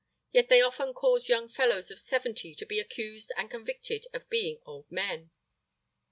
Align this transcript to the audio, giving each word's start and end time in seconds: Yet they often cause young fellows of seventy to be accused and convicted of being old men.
Yet 0.31 0.49
they 0.49 0.63
often 0.63 0.95
cause 0.95 1.29
young 1.29 1.47
fellows 1.47 1.91
of 1.91 1.99
seventy 1.99 2.55
to 2.55 2.65
be 2.65 2.79
accused 2.79 3.31
and 3.37 3.51
convicted 3.51 4.07
of 4.15 4.27
being 4.31 4.59
old 4.65 4.91
men. 4.91 5.29